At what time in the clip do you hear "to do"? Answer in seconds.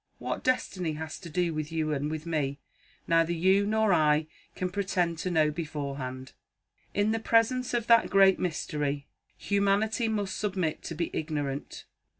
1.19-1.53